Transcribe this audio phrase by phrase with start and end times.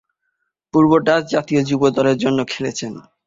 [0.73, 2.93] পূর্বে ডাচ জাতীয় যুব দলের জন্য খেলেছেন।